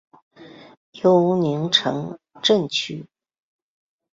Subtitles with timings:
[0.93, 3.05] 尤宁城镇区。